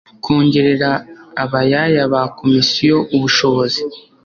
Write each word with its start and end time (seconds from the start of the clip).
kongerera 0.23 0.91
abayaya 1.43 2.03
ba 2.13 2.21
komisiyo 2.37 2.97
ubushobozi 3.15 3.81